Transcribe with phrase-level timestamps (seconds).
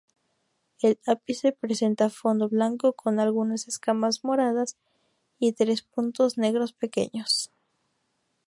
[0.79, 4.75] El ápice presenta fondo blanco con algunas escamas moradas
[5.37, 7.51] y tres puntos negros pequeños.